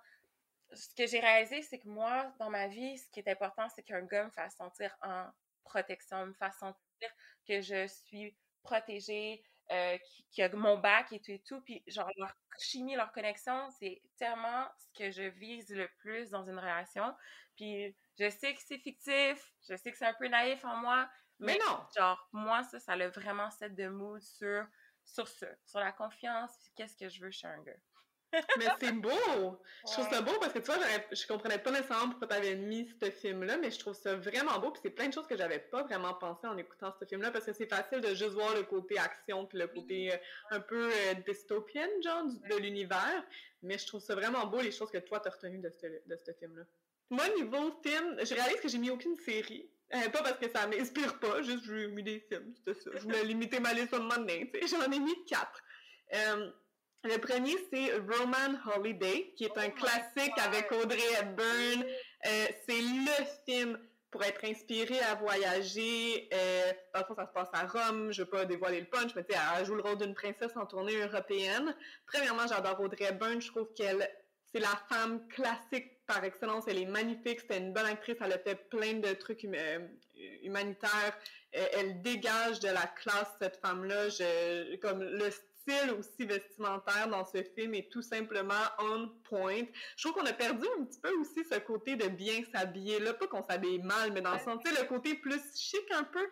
[0.75, 3.83] Ce que j'ai réalisé, c'est que moi, dans ma vie, ce qui est important, c'est
[3.83, 5.27] qu'un gars me fasse sentir en
[5.65, 7.09] protection, me fasse sentir
[7.47, 9.99] que je suis protégée, euh,
[10.31, 11.61] qui, a mon bac et tout et tout.
[11.63, 16.45] Puis, genre, leur chimie, leur connexion, c'est tellement ce que je vise le plus dans
[16.45, 17.15] une relation.
[17.57, 21.09] Puis, je sais que c'est fictif, je sais que c'est un peu naïf en moi,
[21.41, 21.81] mais, non!
[21.97, 24.67] Genre, moi, ça, ça a vraiment cette de mood sur,
[25.05, 27.77] sur ça, sur la confiance, puis qu'est-ce que je veux chez un gars
[28.59, 29.59] mais c'est beau!
[29.87, 30.79] Je trouve ça beau parce que tu vois,
[31.11, 34.71] je comprenais pas nécessairement pourquoi t'avais mis ce film-là, mais je trouve ça vraiment beau.
[34.71, 37.47] Puis c'est plein de choses que j'avais pas vraiment pensé en écoutant ce film-là parce
[37.47, 40.17] que c'est facile de juste voir le côté action puis le côté euh,
[40.51, 43.25] un peu euh, dystopian, genre, de l'univers.
[43.63, 46.17] Mais je trouve ça vraiment beau les choses que toi t'as retenues de ce, de
[46.17, 46.65] ce film-là.
[47.11, 49.71] Moi, niveau film, je réalise que j'ai mis aucune série.
[49.95, 52.91] Euh, pas parce que ça m'inspire pas, juste j'ai mis des films, c'était ça.
[52.95, 55.63] Je voulais limiter ma liste de moment J'en ai mis quatre.
[57.05, 61.85] Le premier, c'est Roman Holiday, qui est un oh classique avec Audrey Hepburn.
[62.27, 63.79] Euh, c'est le film
[64.11, 66.29] pour être inspiré à voyager.
[66.33, 68.13] Euh, dans le fond, ça se passe à Rome.
[68.13, 70.15] Je ne vais pas dévoiler le punch, mais tu sais, elle joue le rôle d'une
[70.15, 71.75] princesse en tournée européenne.
[72.07, 73.41] Premièrement, j'adore Audrey Hepburn.
[73.41, 74.09] Je trouve qu'elle,
[74.53, 76.65] c'est la femme classique par excellence.
[76.67, 77.41] Elle est magnifique.
[77.41, 78.17] C'était une bonne actrice.
[78.21, 79.87] Elle a fait plein de trucs euh,
[80.43, 81.17] humanitaires.
[81.57, 84.09] Euh, elle dégage de la classe, cette femme-là.
[84.83, 85.31] comme le
[85.99, 89.63] aussi vestimentaire dans ce film est tout simplement on point.
[89.97, 92.99] Je trouve qu'on a perdu un petit peu aussi ce côté de bien s'habiller.
[93.01, 96.27] Là, pas qu'on s'habille mal, mais dans le sens, le côté plus chic un peu.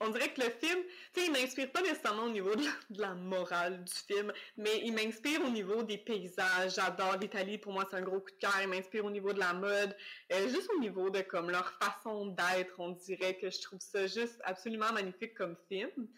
[0.00, 2.64] On dirait que le film, tu sais, il m'inspire pas nécessairement au niveau de
[3.00, 6.74] la, morale du film, mais il m'inspire au niveau des paysages.
[6.74, 8.54] J'adore l'Italie, pour moi, c'est un gros coup de cœur.
[8.60, 9.96] Il m'inspire au niveau de la mode,
[10.32, 12.74] euh, juste au niveau de comme leur façon d'être.
[12.78, 16.08] On dirait que je trouve ça juste absolument magnifique comme film.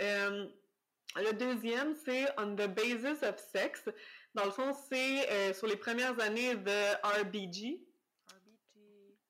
[0.00, 0.46] Euh,
[1.16, 3.88] le deuxième, c'est On the Basis of Sex.
[4.34, 7.20] Dans le fond, c'est euh, sur les premières années de RBG.
[7.22, 7.80] RBG.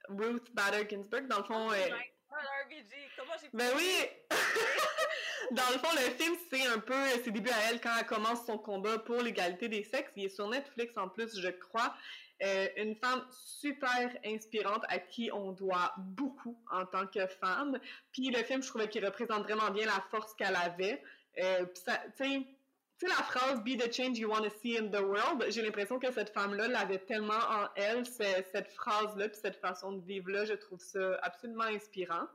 [0.09, 1.27] Ruth Bader Ginsburg.
[1.29, 1.69] Dans le fond.
[1.71, 2.35] Oh
[2.65, 4.07] RBG, comment j'ai Ben oui!
[5.51, 8.47] Dans le fond, le film, c'est un peu ses débuts à elle quand elle commence
[8.47, 10.13] son combat pour l'égalité des sexes.
[10.17, 11.95] Il est sur Netflix en plus, je crois.
[12.43, 17.79] Euh, une femme super inspirante à qui on doit beaucoup en tant que femme.
[18.11, 21.03] Puis le film, je trouvais qu'il représente vraiment bien la force qu'elle avait.
[21.39, 21.83] Euh, tu
[22.17, 22.47] sais,
[23.03, 26.11] la phrase Be the change you want to see in the world, j'ai l'impression que
[26.13, 30.45] cette femme-là l'avait tellement en elle, cette phrase-là, puis cette façon de vivre-là.
[30.45, 32.27] Je trouve ça absolument inspirant.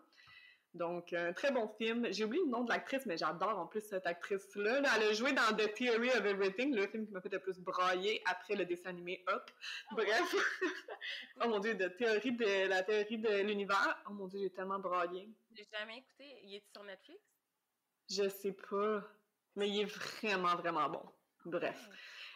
[0.75, 2.07] Donc, un très bon film.
[2.11, 4.81] J'ai oublié le nom de l'actrice, mais j'adore en plus cette actrice-là.
[4.95, 7.59] Elle a joué dans The Theory of Everything, le film qui m'a fait le plus
[7.59, 9.49] brailler après le dessin animé Up.
[9.93, 10.35] Bref.
[11.43, 13.97] oh mon dieu, de théorie de la théorie de l'univers.
[14.07, 15.27] Oh mon dieu, j'ai tellement braillé.
[15.55, 16.39] J'ai jamais écouté.
[16.43, 17.19] Il est sur Netflix?
[18.09, 19.03] Je sais pas.
[19.55, 21.03] Mais il est vraiment, vraiment bon.
[21.45, 21.89] Bref.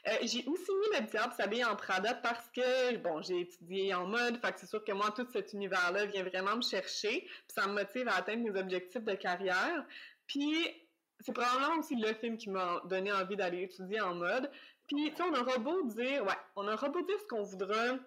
[0.07, 4.05] Euh, j'ai aussi mis le diable s'habiller en Prada parce que, bon, j'ai étudié en
[4.05, 7.47] mode, fait que c'est sûr que moi, tout cet univers-là vient vraiment me chercher, puis
[7.47, 9.85] ça me motive à atteindre mes objectifs de carrière.
[10.27, 10.67] Puis,
[11.21, 14.51] c'est probablement aussi le film qui m'a donné envie d'aller étudier en mode.
[14.87, 17.97] Puis, tu sais, on aura beau dire, ouais, on aura beau dire ce qu'on voudra,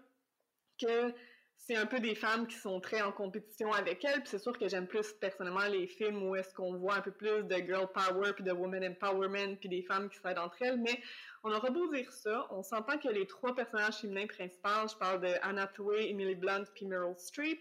[0.78, 1.14] que
[1.58, 4.20] c'est un peu des femmes qui sont très en compétition avec elles.
[4.20, 7.10] Puis c'est sûr que j'aime plus personnellement les films où est-ce qu'on voit un peu
[7.10, 10.80] plus de girl power puis de woman empowerment puis des femmes qui s'aident entre elles.
[10.80, 11.00] Mais
[11.42, 15.20] on aura beau dire ça, on s'entend que les trois personnages féminins principaux, je parle
[15.20, 17.60] de Anna Hathaway, Emily Blunt puis Meryl Streep,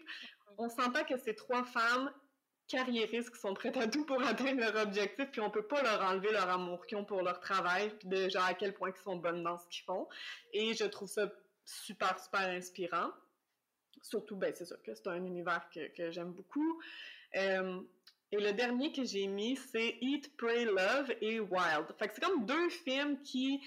[0.58, 2.12] on s'entend que ces trois femmes
[2.68, 6.02] carriéristes qui sont prêtes à tout pour atteindre leur objectif, puis on peut pas leur
[6.02, 9.04] enlever leur amour qu'ils ont pour leur travail, puis de genre à quel point ils
[9.04, 10.08] sont bonnes dans ce qu'ils font.
[10.54, 11.32] Et je trouve ça
[11.64, 13.12] super, super inspirant.
[14.10, 16.82] Surtout, ben, c'est sûr que c'est un univers que, j'aime beaucoup.
[17.36, 17.82] Euh,
[18.32, 21.86] et le dernier que j'ai mis, c'est Eat, Pray, Love et Wild.
[22.00, 23.62] Fait c'est comme deux films qui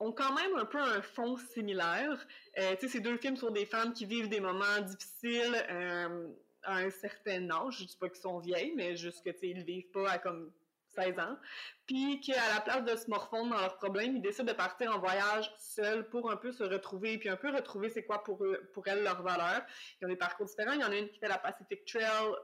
[0.00, 2.26] ont quand même un peu un fond similaire.
[2.58, 6.28] Euh, tu sais, ces deux films sur des femmes qui vivent des moments difficiles euh,
[6.62, 7.78] à un certain âge.
[7.80, 10.18] Je dis pas qu'ils sont vieilles, mais juste que, tu sais, ils vivent pas à
[10.18, 10.50] comme
[10.94, 11.36] 16 ans.
[11.86, 14.98] Puis qu'à la place de se morfondre dans leurs problèmes, ils décident de partir en
[14.98, 18.70] voyage seuls pour un peu se retrouver, puis un peu retrouver c'est quoi pour eux,
[18.72, 19.62] pour elles leurs valeurs.
[20.00, 20.72] Ils ont des parcours différents.
[20.72, 22.34] Il y en a une qui fait la Pacific Trail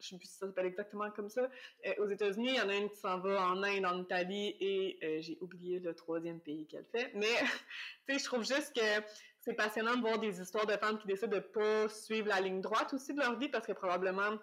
[0.00, 1.48] je sais plus si ça s'appelle exactement comme ça.
[1.86, 4.56] Euh, aux États-Unis, il y en a une qui s'en va en Inde, en Italie,
[4.60, 7.10] et euh, j'ai oublié le troisième pays qu'elle fait.
[7.14, 7.26] Mais,
[8.06, 9.04] tu sais, je trouve juste que
[9.40, 12.60] c'est passionnant de voir des histoires de femmes qui décident de pas suivre la ligne
[12.60, 14.38] droite aussi de leur vie, parce que probablement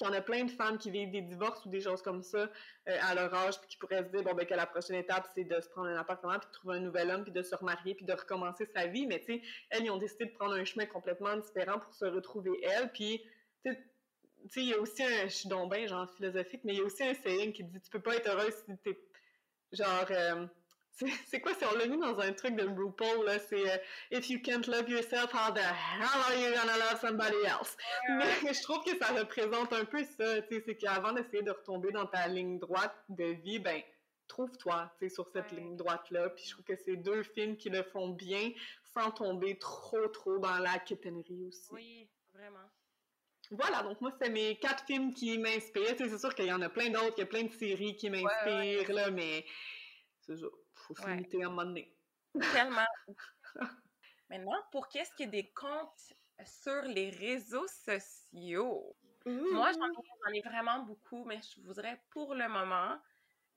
[0.00, 2.22] il y en a plein de femmes qui vivent des divorces ou des choses comme
[2.22, 4.96] ça euh, à leur âge, puis qui pourraient se dire bon ben que la prochaine
[4.96, 7.42] étape c'est de se prendre un appartement puis de trouver un nouvel homme puis de
[7.42, 10.32] se remarier puis de recommencer sa vie, mais tu sais elles ils ont décidé de
[10.32, 13.22] prendre un chemin complètement différent pour se retrouver elles, puis
[13.64, 16.78] tu sais il y a aussi un, je suis donc bien genre philosophique, mais il
[16.78, 18.98] y a aussi un saying qui dit tu peux pas être heureuse si t'es
[19.72, 20.46] genre euh,
[21.26, 23.76] c'est quoi si on l'a mis dans un truc de RuPaul là c'est euh,
[24.10, 27.76] if you can't love yourself how the hell are you gonna love somebody else?
[28.08, 31.50] Mais je trouve que ça représente un peu ça tu sais c'est qu'avant d'essayer de
[31.50, 33.82] retomber dans ta ligne droite de vie ben
[34.28, 37.56] trouve-toi tu sais sur cette ligne droite là puis je trouve que c'est deux films
[37.56, 38.52] qui le font bien
[38.94, 41.68] sans tomber trop trop dans la quétainerie aussi.
[41.72, 42.70] Oui vraiment.
[43.50, 45.94] Voilà, donc moi, c'est mes quatre films qui m'inspirent.
[45.98, 48.10] C'est sûr qu'il y en a plein d'autres, il y a plein de séries qui
[48.10, 49.44] m'inspirent, là, mais
[50.20, 50.46] c'est ça,
[50.86, 51.96] faut se limiter à un moment donné.
[52.52, 52.86] Tellement.
[54.30, 58.96] Maintenant, pour qu'est-ce qui est des comptes sur les réseaux sociaux?
[59.26, 62.98] Moi, j'en ai, vraiment beaucoup, mais je voudrais pour le moment,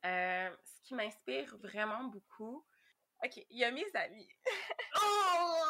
[0.06, 2.66] euh, ce qui m'inspire vraiment beaucoup,
[3.24, 4.30] OK, il y a mes amis.
[5.02, 5.64] oh!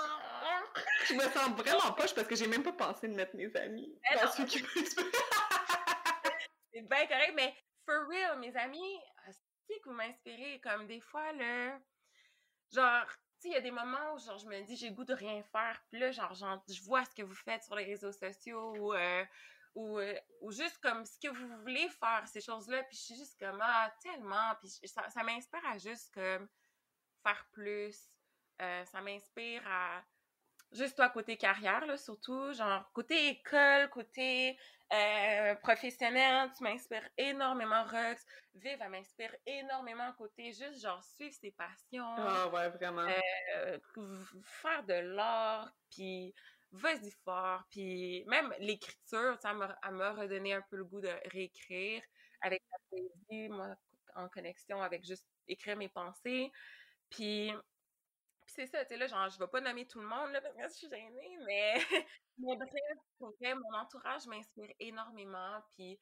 [1.08, 3.98] Je me sens vraiment poche parce que j'ai même pas pensé de mettre mes amis
[4.14, 4.30] dans
[6.74, 9.00] C'est bien correct, mais for real, mes amis,
[9.76, 11.80] que vous m'inspirez comme des fois, là,
[12.74, 13.08] genre,
[13.40, 15.14] tu sais, il y a des moments où, genre, je me dis, j'ai goût de
[15.14, 18.76] rien faire, puis là, genre, je vois ce que vous faites sur les réseaux sociaux
[18.78, 19.26] ou, euh,
[19.76, 23.16] ou, euh, ou juste comme ce que vous voulez faire, ces choses-là, puis je suis
[23.16, 26.48] juste comme, ah, tellement, puis ça, ça m'inspire à juste, comme,
[27.24, 28.12] faire plus.
[28.62, 30.04] Euh, ça m'inspire à
[30.72, 34.58] juste toi côté carrière là surtout genre côté école côté
[34.94, 38.26] euh, professionnel tu m'inspires énormément Rox
[38.56, 43.08] Vive elle m'inspire énormément côté juste genre suivre ses passions ah ouais vraiment.
[43.58, 43.78] euh,
[44.44, 46.34] faire de l'art puis
[46.72, 52.02] vas-y fort puis même l'écriture ça m'a redonné un peu le goût de réécrire
[52.42, 53.76] avec la poésie moi
[54.16, 56.52] en connexion avec juste écrire mes pensées
[57.10, 57.54] puis,
[58.58, 60.56] c'est ça, tu sais, là, genre, je vais pas nommer tout le monde, là, parce
[60.56, 61.76] que je suis gênée, mais,
[62.40, 66.00] vrai, mon entourage m'inspire énormément, puis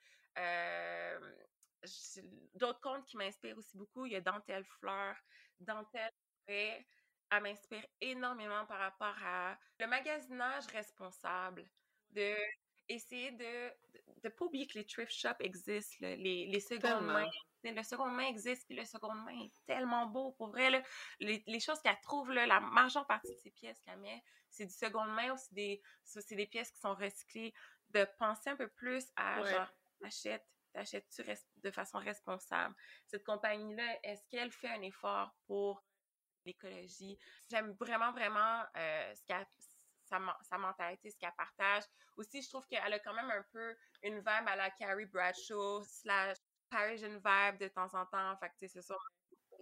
[2.56, 5.16] d'autres comptes qui m'inspirent aussi beaucoup, il y a Dentelle Fleur,
[5.60, 6.12] Dentelle
[6.48, 11.70] elle m'inspire énormément par rapport à le magasinage responsable,
[12.12, 12.36] de
[12.90, 13.72] essayer de
[14.24, 17.30] ne pas oublier que les thrift shops existent, les, les secondes mains.
[17.64, 20.34] Le second main existe, puis le second main est tellement beau.
[20.34, 20.84] Pour vrai, là,
[21.20, 24.66] les, les, choses qu'elle trouve, là, la majeure partie de ces pièces qu'elle met, c'est
[24.66, 25.82] du second main ou c'est des,
[26.32, 27.54] des pièces qui sont recyclées.
[27.92, 29.72] De penser un peu plus à, genre,
[30.04, 31.24] achète, t'achètes-tu
[31.58, 32.76] de façon responsable?
[33.08, 35.84] Cette compagnie-là, est-ce qu'elle fait un effort pour
[36.46, 37.18] l'écologie?
[37.50, 39.46] J'aime vraiment, vraiment euh, ce qu'elle
[40.06, 41.84] sa, sa mentalité, ce qu'elle partage.
[42.18, 45.84] Aussi, je trouve qu'elle a quand même un peu une vibe à la Carrie Bradshaw
[45.84, 46.38] slash
[46.70, 48.38] Parisian vibe de temps en temps.
[48.38, 48.96] Fait que, c'est ça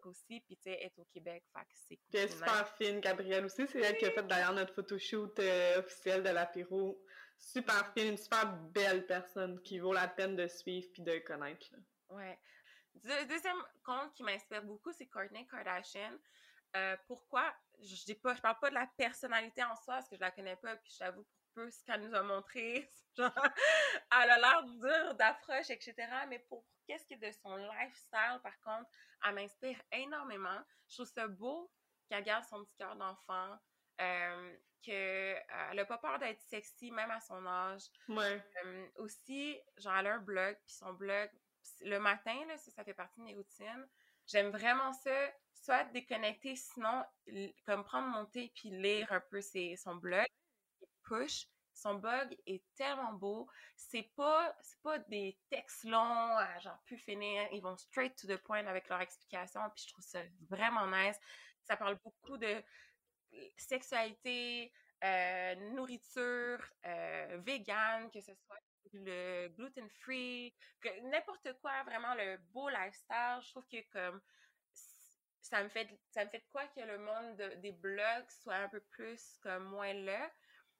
[0.06, 2.20] aussi, puis tu sais, est au Québec, fait que c'est cool.
[2.20, 5.80] elle est super fine, Gabrielle aussi, c'est elle qui a fait d'ailleurs notre photoshoot euh,
[5.80, 7.02] officiel de l'apéro.
[7.38, 11.66] Super fine, une super belle personne qui vaut la peine de suivre puis de connaître.
[11.72, 11.80] Là.
[12.10, 12.40] Ouais.
[13.26, 16.18] deuxième compte qui m'inspire beaucoup, c'est Kourtney Kardashian.
[16.76, 17.54] Euh, pourquoi?
[17.82, 20.32] Je dis pas, je parle pas de la personnalité en soi, parce que je la
[20.32, 23.32] connais pas, puis j'avoue pour peu ce qu'elle nous a montré, genre,
[24.12, 25.96] elle a l'air dure, d'approche, etc.
[26.28, 28.90] Mais pour qu'est-ce qui est de son lifestyle, par contre,
[29.26, 30.62] elle m'inspire énormément.
[30.90, 31.72] Je trouve ça beau
[32.10, 33.58] qu'elle garde son petit cœur d'enfant,
[34.02, 37.84] euh, qu'elle euh, n'a pas peur d'être sexy, même à son âge.
[38.10, 38.44] Ouais.
[38.66, 41.30] Euh, aussi, genre, elle a un blog, puis son blog,
[41.82, 43.88] le matin, là, ça, ça fait partie de mes routines.
[44.26, 45.32] J'aime vraiment ça
[45.64, 47.04] soit déconnecter, sinon,
[47.66, 50.26] comme prendre mon thé puis lire un peu ses, son blog.
[51.04, 53.48] Push, son blog est tellement beau.
[53.76, 57.48] C'est pas, pas des textes longs, genre pu finir.
[57.52, 61.20] Ils vont straight to the point avec leur explication, puis je trouve ça vraiment nice.
[61.64, 62.64] Ça parle beaucoup de
[63.58, 64.72] sexualité,
[65.04, 68.60] euh, nourriture euh, vegan, que ce soit
[68.94, 70.54] le gluten free,
[71.04, 73.40] n'importe quoi, vraiment le beau lifestyle.
[73.42, 74.22] Je trouve que comme
[75.44, 78.70] ça me fait ça me fait de quoi que le monde des blogs soit un
[78.70, 80.32] peu plus comme moins là.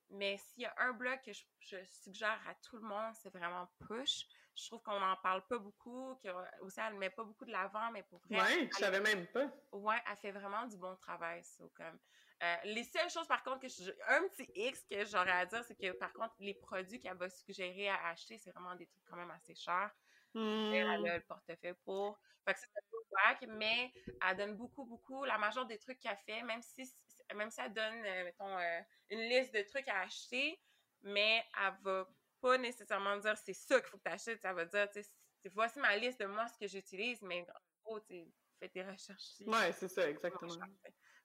[0.10, 3.68] Mais s'il y a un blog que je, suggère à tout le monde, c'est vraiment
[3.88, 4.28] Push.
[4.56, 6.30] Je trouve qu'on n'en parle pas beaucoup, que
[6.62, 8.40] aussi elle met pas beaucoup de l'avant, mais pour vrai.
[8.40, 9.48] Ouais, je savais même pas.
[9.72, 11.42] Ouais, elle fait vraiment du bon travail.
[11.74, 12.00] comme,
[12.44, 15.64] euh, les seules choses, par contre, que je, un petit X que j'aurais à dire,
[15.66, 19.06] c'est que par contre, les produits qu'elle va suggérer à acheter, c'est vraiment des trucs
[19.06, 19.92] quand même assez chers.
[20.36, 21.06] Elle a hmm.
[21.06, 22.20] le portefeuille pour.
[22.46, 23.94] Fait que c'est un peu wack, mais
[24.28, 25.24] elle donne beaucoup, beaucoup.
[25.24, 26.92] La majorité des trucs qu'elle fait, même si,
[27.36, 30.60] même si elle donne, euh, mettons, euh, une liste de trucs à acheter,
[31.04, 32.08] mais elle va
[32.42, 34.40] pas nécessairement dire c'est ça qu'il faut que tu achètes.
[34.44, 35.10] Elle va dire, tu sais,
[35.54, 38.26] voici ma liste de moi, ce que j'utilise, mais en gros, tu
[38.60, 39.40] fais tes recherches.
[39.46, 40.54] Ouais, c'est ça, exactement.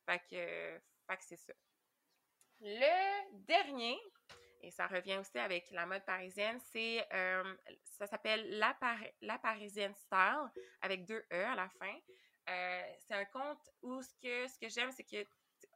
[0.06, 1.52] Fait que, fait que c'est ça.
[2.60, 3.98] Le dernier,
[4.60, 8.76] et ça revient aussi avec la mode parisienne, c'est euh, ça s'appelle la,
[9.20, 11.94] la Parisienne Style avec deux E à la fin.
[12.48, 15.24] Euh, c'est un compte où ce que ce que j'aime, c'est que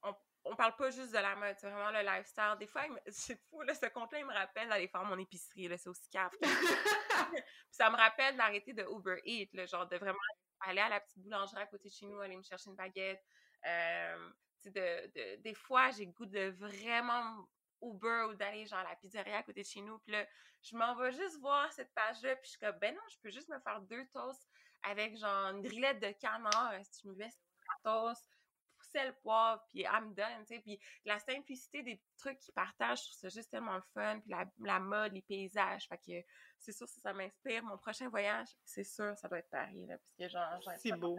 [0.03, 0.15] on,
[0.45, 2.57] on parle pas juste de la mode, c'est vraiment le lifestyle.
[2.59, 5.89] Des fois, c'est fou, là, ce compte-là, il me rappelle d'aller faire mon épicerie, c'est
[5.89, 6.33] aussi cave.
[7.71, 10.19] ça me rappelle d'arrêter de Uber Eats, le genre de vraiment
[10.61, 13.23] aller à la petite boulangerie à côté de chez nous, aller me chercher une baguette.
[13.67, 14.31] Euh,
[14.67, 17.49] de, des fois, j'ai goût de vraiment
[17.83, 19.99] Uber ou d'aller genre à la pizzeria à côté de chez nous.
[20.01, 20.27] Puis là,
[20.63, 22.37] je m'en vais juste voir cette page-là.
[22.37, 24.49] Puis je suis comme, ben non, je peux juste me faire deux toasts
[24.83, 26.75] avec genre une grillette de canard.
[26.85, 27.41] Si tu me laisses
[27.85, 28.33] toast,
[28.93, 30.61] sel, poivre, puis I'm done, tu sais.
[30.61, 34.21] Puis la simplicité des trucs qu'ils partagent, je trouve ça juste tellement fun.
[34.21, 35.87] Puis la, la mode, les paysages.
[35.89, 36.27] Fait que
[36.59, 37.63] c'est sûr, ça, ça m'inspire.
[37.65, 39.97] Mon prochain voyage, c'est sûr, ça doit être Paris, là.
[39.99, 41.19] Parce que genre, C'est beau.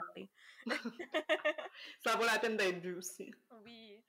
[2.03, 3.33] ça vaut la peine d'être vu aussi.
[3.63, 4.03] Oui.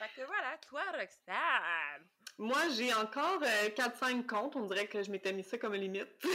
[0.00, 2.06] Fait que voilà, toi, Roxane!
[2.38, 4.56] Moi, j'ai encore 4-5 euh, comptes.
[4.56, 6.08] On dirait que je m'étais mis ça comme limite.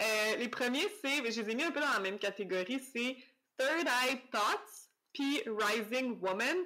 [0.00, 3.16] Euh, les premiers, c'est, je les ai mis un peu dans la même catégorie, c'est
[3.58, 6.56] Third Eye Thoughts puis Rising Woman.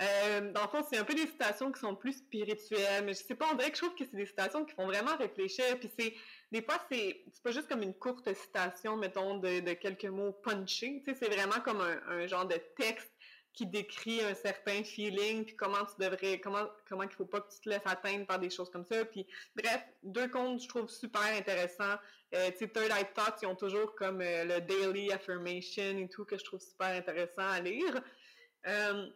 [0.00, 3.18] Euh, dans le fond, c'est un peu des citations qui sont plus spirituelles, mais je
[3.18, 5.78] sais pas, on dirait que je trouve que c'est des citations qui font vraiment réfléchir,
[5.78, 6.14] puis c'est,
[6.50, 10.32] des fois, c'est, c'est pas juste comme une courte citation, mettons, de, de quelques mots
[10.32, 13.12] punchés, tu sais, c'est vraiment comme un, un, genre de texte
[13.52, 17.52] qui décrit un certain feeling, puis comment tu devrais, comment, comment il faut pas que
[17.52, 19.04] tu te laisses atteindre par des choses comme ça.
[19.04, 21.96] Puis bref, deux comptes, je trouve super intéressants.
[22.34, 26.08] Euh, tu sais, Third Eye Thoughts, ils ont toujours comme euh, le Daily Affirmation et
[26.08, 28.00] tout, que je trouve super intéressant à lire.
[28.66, 29.08] Euh,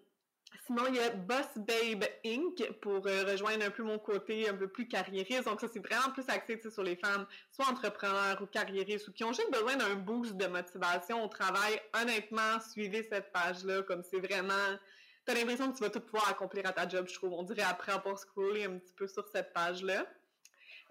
[0.66, 2.62] Sinon, il y a Boss Babe Inc.
[2.80, 5.44] pour euh, rejoindre un peu mon côté un peu plus carriériste.
[5.44, 9.24] Donc ça, c'est vraiment plus axé sur les femmes, soit entrepreneurs ou carriéristes, ou qui
[9.24, 11.80] ont juste besoin d'un boost de motivation au travail.
[12.00, 14.78] Honnêtement, suivez cette page-là, comme c'est vraiment...
[15.26, 17.32] T'as l'impression que tu vas tout pouvoir accomplir à ta job, je trouve.
[17.32, 20.06] On dirait après avoir scrollé un petit peu sur cette page-là.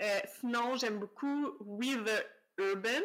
[0.01, 2.25] Euh, sinon, j'aime beaucoup We the
[2.57, 3.03] Urban.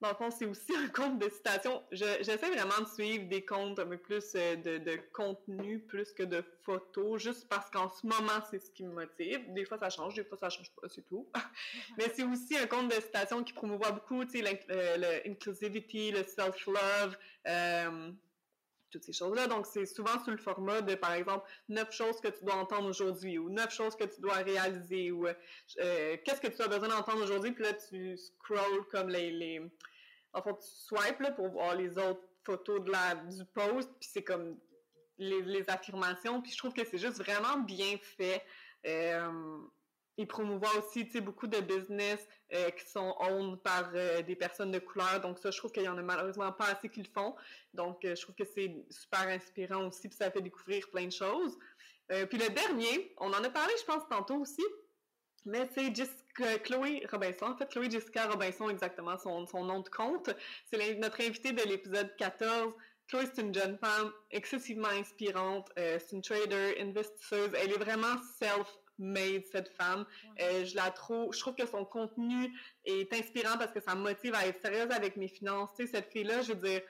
[0.00, 1.82] Dans le fond, c'est aussi un compte de citation.
[1.92, 6.22] J'essaie vraiment de suivre des comptes un peu plus euh, de, de contenu plus que
[6.22, 9.52] de photos, juste parce qu'en ce moment, c'est ce qui me motive.
[9.52, 11.28] Des fois, ça change, des fois, ça change pas, c'est tout.
[11.98, 16.24] Mais c'est aussi un compte de citation qui promouvoit beaucoup, tu sais, euh, l'inclusivity, le
[16.24, 18.10] self-love, euh,
[18.90, 19.48] toutes ces choses-là.
[19.48, 22.88] Donc, c'est souvent sous le format de, par exemple, neuf choses que tu dois entendre
[22.88, 25.26] aujourd'hui ou neuf choses que tu dois réaliser ou
[25.76, 27.52] qu'est-ce que tu as besoin d'entendre aujourd'hui?
[27.52, 29.60] Puis là, tu scrolls comme les
[30.32, 34.08] en fait, tu swipes là, pour voir les autres photos de la, du post, puis
[34.12, 34.58] c'est comme
[35.18, 38.42] les, les, affirmations, puis je trouve que c'est juste vraiment bien fait.
[38.86, 39.58] Euh,
[40.16, 44.78] il promouvoit aussi, beaucoup de business euh, qui sont owned par euh, des personnes de
[44.78, 47.34] couleur, donc ça, je trouve qu'il y en a malheureusement pas assez qui le font.
[47.74, 51.58] Donc, je trouve que c'est super inspirant aussi, puis ça fait découvrir plein de choses.
[52.08, 54.64] puis le dernier, on en a parlé, je pense, tantôt aussi,
[55.44, 59.88] mais c'est Jessica, Chloé Robinson, en fait, Chloé Jessica Robinson, exactement, son, son nom de
[59.88, 60.30] compte.
[60.66, 62.74] C'est notre invitée de l'épisode 14.
[63.08, 65.70] Chloé, c'est une jeune femme excessivement inspirante.
[65.78, 67.50] Euh, c'est une trader, investisseuse.
[67.54, 70.06] Elle est vraiment self-made, cette femme.
[70.40, 72.52] Euh, je la trouve, je trouve que son contenu
[72.84, 75.70] est inspirant parce que ça me motive à être sérieuse avec mes finances.
[75.76, 76.82] Tu sais, cette fille-là, je veux dire,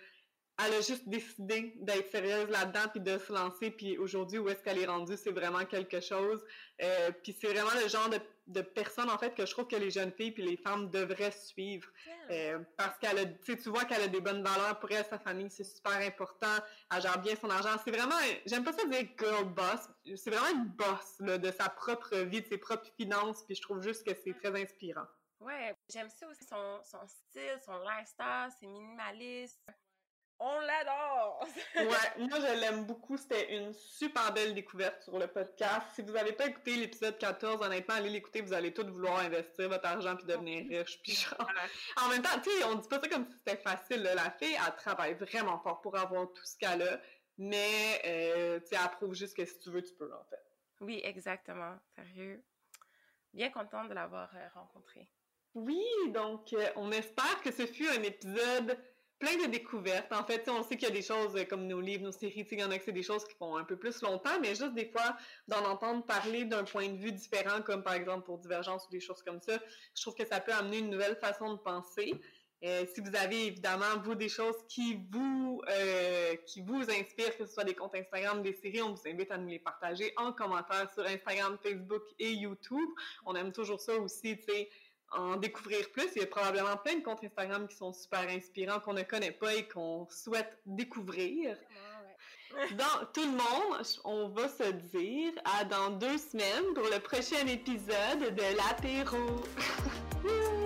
[0.64, 4.62] elle a juste décidé d'être sérieuse là-dedans puis de se lancer puis aujourd'hui où est-ce
[4.62, 6.42] qu'elle est rendue c'est vraiment quelque chose.
[6.82, 9.76] Euh, puis c'est vraiment le genre de, de, personne en fait que je trouve que
[9.76, 11.88] les jeunes filles puis les femmes devraient suivre.
[12.30, 15.50] Euh, parce qu'elle a tu vois qu'elle a des bonnes valeurs pour elle sa famille
[15.50, 16.56] c'est super important
[16.94, 17.76] elle gère bien son argent.
[17.84, 21.68] C'est vraiment j'aime pas ça dire girl boss c'est vraiment une boss là, de sa
[21.68, 25.06] propre vie de ses propres finances puis je trouve juste que c'est très inspirant.
[25.40, 29.66] Ouais, j'aime ça aussi son, son style, son lifestyle, c'est minimaliste
[30.42, 31.46] On l'adore!
[31.76, 33.18] ouais, moi je l'aime beaucoup.
[33.18, 35.86] C'était une super belle découverte sur le podcast.
[35.94, 39.68] Si vous n'avez pas écouté l'épisode 14, honnêtement, allez l'écouter, vous allez tous vouloir investir
[39.68, 40.98] votre argent puis devenir riche.
[41.02, 41.46] Puis genre...
[42.02, 44.02] En même temps, tu sais, on dit pas ça comme si c'était facile.
[44.02, 46.98] La fille, elle travaille vraiment fort pour avoir tout ce qu'elle a,
[47.36, 50.42] mais euh, tu sais, elle prouve juste que si tu veux, tu peux, en fait.
[50.80, 51.76] Oui, exactement.
[51.94, 52.42] Sérieux.
[53.34, 55.06] Bien contente de l'avoir euh, rencontré.
[55.54, 58.78] Oui, donc euh, on espère que ce fut un épisode
[59.20, 60.10] plein de découvertes.
[60.12, 62.46] En fait, on sait qu'il y a des choses euh, comme nos livres, nos séries,
[62.50, 64.48] il y en a que c'est des choses qui font un peu plus longtemps, mais
[64.48, 65.16] juste des fois,
[65.46, 69.00] d'en entendre parler d'un point de vue différent, comme par exemple pour Divergence ou des
[69.00, 69.58] choses comme ça,
[69.94, 72.14] je trouve que ça peut amener une nouvelle façon de penser.
[72.62, 77.46] Euh, si vous avez évidemment, vous, des choses qui vous, euh, qui vous inspirent, que
[77.46, 80.32] ce soit des comptes Instagram, des séries, on vous invite à nous les partager en
[80.32, 82.88] commentaire sur Instagram, Facebook et YouTube.
[83.24, 84.70] On aime toujours ça aussi, tu sais,
[85.12, 86.08] en découvrir plus.
[86.16, 89.32] Il y a probablement plein de comptes Instagram qui sont super inspirants, qu'on ne connaît
[89.32, 91.56] pas et qu'on souhaite découvrir.
[92.72, 97.46] Dans tout le monde, on va se dire à dans deux semaines pour le prochain
[97.46, 99.44] épisode de l'apéro.